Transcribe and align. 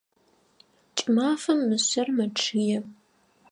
Кӏымафэм 0.97 1.59
мышъэр 1.67 2.07
мэчъые. 2.17 2.79